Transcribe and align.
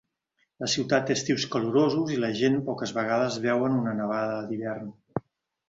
La 0.61 0.69
ciutat 0.75 1.05
té 1.09 1.13
estius 1.19 1.45
calorosos 1.57 2.15
i 2.17 2.17
la 2.25 2.33
gent 2.41 2.57
poques 2.71 2.95
vegades 2.97 3.39
veuen 3.47 3.79
una 3.85 3.97
Nevada 4.03 4.43
d'hivern. 4.51 4.93